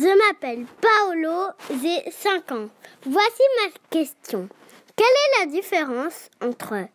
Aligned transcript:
Je 0.00 0.28
m'appelle 0.28 0.64
Paolo, 0.80 1.48
j'ai 1.82 2.08
5 2.08 2.52
ans. 2.52 2.68
Voici 3.04 3.42
ma 3.64 3.72
question. 3.90 4.48
Quelle 4.94 5.06
est 5.06 5.44
la 5.44 5.50
différence 5.50 6.30
entre 6.40 6.86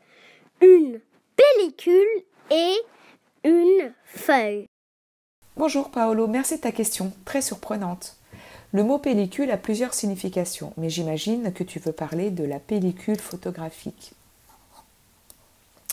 une 0.61 1.01
pellicule 1.35 2.23
et 2.49 2.75
une 3.43 3.93
feuille? 4.05 4.67
Bonjour 5.57 5.91
Paolo, 5.91 6.27
merci 6.27 6.55
de 6.55 6.61
ta 6.61 6.71
question, 6.71 7.11
très 7.25 7.41
surprenante. 7.41 8.15
Le 8.71 8.85
mot 8.85 8.99
pellicule 8.99 9.51
a 9.51 9.57
plusieurs 9.57 9.93
significations, 9.93 10.71
mais 10.77 10.89
j'imagine 10.89 11.51
que 11.51 11.65
tu 11.65 11.79
veux 11.79 11.91
parler 11.91 12.29
de 12.29 12.45
la 12.45 12.59
pellicule 12.59 13.19
photographique. 13.19 14.13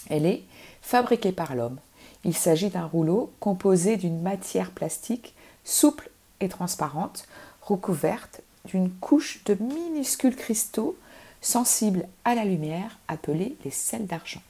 Elle 0.08 0.26
est 0.26 0.44
fabriquée 0.80 1.32
par 1.32 1.56
l'homme. 1.56 1.80
Il 2.24 2.36
s'agit 2.36 2.70
d'un 2.70 2.86
rouleau 2.86 3.32
composé 3.40 3.96
d'une 3.96 4.22
matière 4.22 4.70
plastique 4.70 5.34
souple 5.64 6.09
transparente, 6.48 7.26
recouverte 7.62 8.40
d'une 8.64 8.90
couche 8.90 9.42
de 9.44 9.54
minuscules 9.54 10.36
cristaux 10.36 10.96
sensibles 11.40 12.06
à 12.24 12.34
la 12.34 12.44
lumière 12.44 12.98
appelés 13.08 13.56
les 13.64 13.70
sels 13.70 14.06
d'argent. 14.06 14.42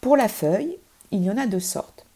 Pour 0.00 0.16
la 0.16 0.28
feuille, 0.28 0.76
il 1.10 1.22
y 1.22 1.30
en 1.30 1.36
a 1.36 1.46
deux 1.46 1.60
sortes. 1.60 2.06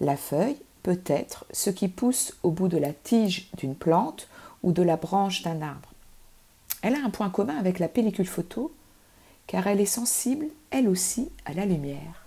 La 0.00 0.16
feuille 0.16 0.56
peut 0.82 1.00
être 1.06 1.44
ce 1.52 1.70
qui 1.70 1.88
pousse 1.88 2.34
au 2.42 2.50
bout 2.50 2.68
de 2.68 2.78
la 2.78 2.92
tige 2.92 3.48
d'une 3.56 3.74
plante 3.74 4.28
ou 4.62 4.72
de 4.72 4.82
la 4.82 4.96
branche 4.96 5.42
d'un 5.42 5.60
arbre. 5.60 5.88
Elle 6.82 6.94
a 6.94 7.04
un 7.04 7.10
point 7.10 7.30
commun 7.30 7.56
avec 7.56 7.78
la 7.78 7.88
pellicule 7.88 8.26
photo, 8.26 8.72
car 9.46 9.66
elle 9.66 9.80
est 9.80 9.86
sensible, 9.86 10.46
elle 10.70 10.88
aussi, 10.88 11.30
à 11.44 11.52
la 11.52 11.66
lumière. 11.66 12.26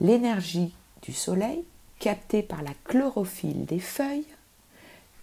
L'énergie 0.00 0.72
du 1.02 1.12
soleil, 1.12 1.64
captée 1.98 2.42
par 2.42 2.62
la 2.62 2.72
chlorophylle 2.84 3.64
des 3.64 3.80
feuilles, 3.80 4.26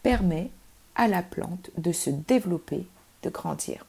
permet 0.03 0.49
à 0.95 1.07
la 1.07 1.23
plante 1.23 1.71
de 1.77 1.91
se 1.91 2.09
développer, 2.09 2.85
de 3.23 3.29
grandir. 3.29 3.85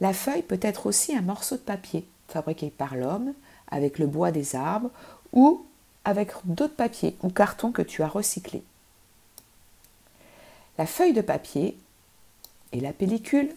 La 0.00 0.12
feuille 0.12 0.42
peut 0.42 0.60
être 0.62 0.86
aussi 0.86 1.14
un 1.14 1.22
morceau 1.22 1.56
de 1.56 1.62
papier 1.62 2.06
fabriqué 2.28 2.70
par 2.70 2.96
l'homme 2.96 3.34
avec 3.70 3.98
le 3.98 4.06
bois 4.06 4.32
des 4.32 4.56
arbres 4.56 4.90
ou 5.32 5.64
avec 6.04 6.32
d'autres 6.44 6.74
papiers 6.74 7.16
ou 7.22 7.30
cartons 7.30 7.72
que 7.72 7.82
tu 7.82 8.02
as 8.02 8.08
recyclés. 8.08 8.64
La 10.78 10.86
feuille 10.86 11.12
de 11.12 11.20
papier 11.20 11.76
et 12.72 12.80
la 12.80 12.92
pellicule 12.92 13.54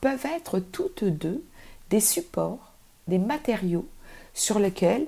peuvent 0.00 0.26
être 0.26 0.58
toutes 0.58 1.04
deux 1.04 1.44
des 1.90 2.00
supports, 2.00 2.72
des 3.08 3.18
matériaux 3.18 3.86
sur 4.34 4.58
lesquels 4.58 5.06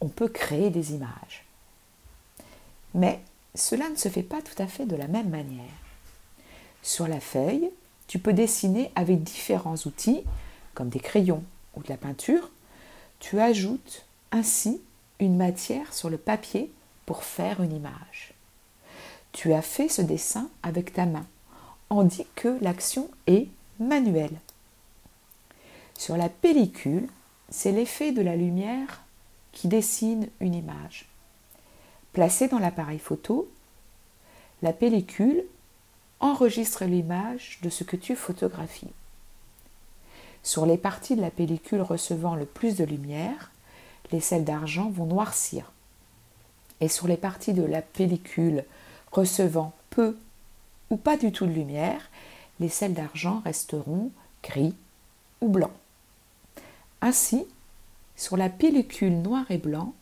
on 0.00 0.08
peut 0.08 0.28
créer 0.28 0.70
des 0.70 0.92
images. 0.94 1.44
Mais 2.94 3.20
cela 3.54 3.88
ne 3.88 3.96
se 3.96 4.08
fait 4.08 4.22
pas 4.22 4.42
tout 4.42 4.60
à 4.62 4.66
fait 4.66 4.86
de 4.86 4.96
la 4.96 5.08
même 5.08 5.30
manière. 5.30 5.64
Sur 6.82 7.08
la 7.08 7.20
feuille, 7.20 7.70
tu 8.06 8.18
peux 8.18 8.32
dessiner 8.32 8.90
avec 8.94 9.22
différents 9.22 9.76
outils, 9.86 10.24
comme 10.74 10.88
des 10.88 11.00
crayons 11.00 11.44
ou 11.76 11.82
de 11.82 11.88
la 11.88 11.96
peinture. 11.96 12.50
Tu 13.18 13.38
ajoutes 13.38 14.04
ainsi 14.32 14.80
une 15.18 15.36
matière 15.36 15.92
sur 15.92 16.10
le 16.10 16.18
papier 16.18 16.70
pour 17.06 17.22
faire 17.24 17.62
une 17.62 17.74
image. 17.74 18.34
Tu 19.32 19.52
as 19.52 19.62
fait 19.62 19.88
ce 19.88 20.02
dessin 20.02 20.48
avec 20.62 20.92
ta 20.92 21.06
main, 21.06 21.26
on 21.90 22.04
dit 22.04 22.26
que 22.34 22.56
l'action 22.60 23.10
est 23.26 23.48
manuelle. 23.78 24.38
Sur 25.96 26.16
la 26.16 26.28
pellicule, 26.28 27.08
c'est 27.50 27.72
l'effet 27.72 28.12
de 28.12 28.22
la 28.22 28.36
lumière 28.36 29.02
qui 29.52 29.68
dessine 29.68 30.28
une 30.40 30.54
image. 30.54 31.06
Placée 32.12 32.48
dans 32.48 32.58
l'appareil 32.58 32.98
photo, 32.98 33.48
la 34.62 34.72
pellicule 34.72 35.44
enregistre 36.18 36.84
l'image 36.84 37.58
de 37.62 37.70
ce 37.70 37.84
que 37.84 37.96
tu 37.96 38.16
photographies. 38.16 38.92
Sur 40.42 40.66
les 40.66 40.78
parties 40.78 41.16
de 41.16 41.20
la 41.20 41.30
pellicule 41.30 41.82
recevant 41.82 42.34
le 42.34 42.46
plus 42.46 42.76
de 42.76 42.84
lumière, 42.84 43.50
les 44.10 44.20
sels 44.20 44.44
d'argent 44.44 44.90
vont 44.90 45.06
noircir. 45.06 45.72
Et 46.80 46.88
sur 46.88 47.06
les 47.06 47.16
parties 47.16 47.54
de 47.54 47.62
la 47.62 47.82
pellicule 47.82 48.64
recevant 49.12 49.72
peu 49.90 50.16
ou 50.88 50.96
pas 50.96 51.16
du 51.16 51.30
tout 51.30 51.46
de 51.46 51.52
lumière, 51.52 52.10
les 52.58 52.68
sels 52.68 52.94
d'argent 52.94 53.40
resteront 53.44 54.10
gris 54.42 54.74
ou 55.40 55.48
blancs. 55.48 55.70
Ainsi, 57.00 57.46
sur 58.16 58.36
la 58.36 58.48
pellicule 58.48 59.22
noir 59.22 59.50
et 59.50 59.58
blanc 59.58 59.94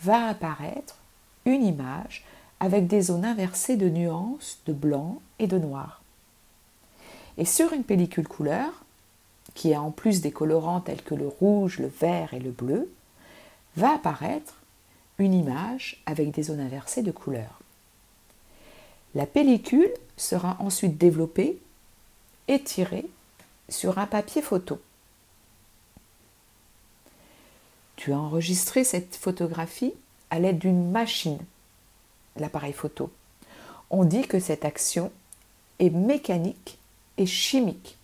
va 0.00 0.28
apparaître 0.28 0.98
une 1.48 1.64
image 1.64 2.24
avec 2.60 2.86
des 2.86 3.02
zones 3.02 3.24
inversées 3.24 3.76
de 3.76 3.88
nuances 3.88 4.60
de 4.66 4.72
blanc 4.72 5.20
et 5.38 5.46
de 5.46 5.58
noir. 5.58 6.02
Et 7.38 7.44
sur 7.44 7.72
une 7.72 7.84
pellicule 7.84 8.28
couleur, 8.28 8.84
qui 9.54 9.72
a 9.74 9.80
en 9.80 9.90
plus 9.90 10.20
des 10.20 10.30
colorants 10.30 10.80
tels 10.80 11.02
que 11.02 11.14
le 11.14 11.26
rouge, 11.26 11.78
le 11.78 11.88
vert 11.88 12.34
et 12.34 12.38
le 12.40 12.50
bleu, 12.50 12.90
va 13.76 13.94
apparaître 13.94 14.54
une 15.18 15.34
image 15.34 16.02
avec 16.06 16.30
des 16.30 16.44
zones 16.44 16.60
inversées 16.60 17.02
de 17.02 17.10
couleurs. 17.10 17.60
La 19.14 19.26
pellicule 19.26 19.92
sera 20.16 20.56
ensuite 20.60 20.98
développée 20.98 21.58
et 22.46 22.62
tirée 22.62 23.06
sur 23.68 23.98
un 23.98 24.06
papier 24.06 24.42
photo. 24.42 24.80
Tu 27.96 28.12
as 28.12 28.18
enregistré 28.18 28.84
cette 28.84 29.16
photographie? 29.16 29.94
À 30.30 30.38
l'aide 30.38 30.58
d'une 30.58 30.90
machine, 30.90 31.38
l'appareil 32.36 32.72
photo. 32.72 33.10
On 33.90 34.04
dit 34.04 34.22
que 34.22 34.38
cette 34.38 34.64
action 34.64 35.10
est 35.78 35.90
mécanique 35.90 36.78
et 37.16 37.26
chimique. 37.26 37.96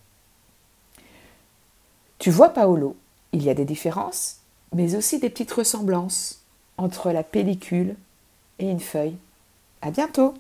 Tu 2.19 2.31
vois, 2.31 2.51
Paolo, 2.51 2.97
il 3.33 3.43
y 3.43 3.51
a 3.51 3.55
des 3.55 3.65
différences, 3.65 4.39
mais 4.73 4.95
aussi 4.95 5.19
des 5.19 5.31
petites 5.31 5.53
ressemblances 5.53 6.43
entre 6.79 7.11
la 7.11 7.23
pellicule 7.23 7.97
et 8.59 8.71
une 8.71 8.81
feuille. 8.81 9.17
À 9.83 9.91
bientôt! 9.91 10.35